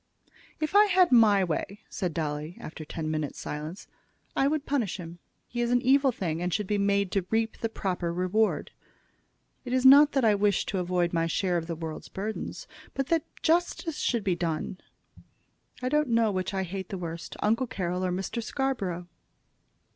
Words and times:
"If 0.59 0.75
I 0.75 0.85
had 0.87 1.11
my 1.11 1.43
way," 1.43 1.81
said 1.87 2.11
Dolly, 2.11 2.57
after 2.59 2.83
ten 2.83 3.11
minutes' 3.11 3.37
silence, 3.37 3.85
"I 4.35 4.47
would 4.47 4.65
punish 4.65 4.97
him. 4.97 5.19
He 5.47 5.61
is 5.61 5.69
an 5.69 5.79
evil 5.83 6.11
thing, 6.11 6.41
and 6.41 6.51
should 6.51 6.65
be 6.65 6.79
made 6.79 7.11
to 7.11 7.27
reap 7.29 7.59
the 7.59 7.69
proper 7.69 8.11
reward. 8.11 8.71
It 9.63 9.73
is 9.73 9.85
not 9.85 10.13
that 10.13 10.25
I 10.25 10.33
wish 10.33 10.65
to 10.65 10.79
avoid 10.79 11.13
my 11.13 11.27
share 11.27 11.55
of 11.55 11.67
the 11.67 11.75
world's 11.75 12.09
burdens, 12.09 12.65
but 12.95 13.09
that 13.09 13.25
justice 13.43 13.99
should 13.99 14.23
be 14.23 14.35
done. 14.35 14.79
I 15.83 15.89
don't 15.89 16.09
know 16.09 16.31
which 16.31 16.51
I 16.51 16.63
hate 16.63 16.89
the 16.89 16.97
worst, 16.97 17.35
Uncle 17.39 17.67
Carroll 17.67 18.03
or 18.03 18.11
Mr. 18.11 18.41
Scarborough." 18.41 19.07